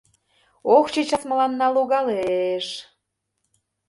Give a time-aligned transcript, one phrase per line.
[0.75, 2.65] —Ох, чечас мыланна логалеш!